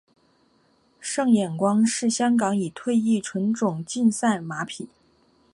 [0.99, 4.89] 胜眼光是香港已退役纯种竞赛马匹。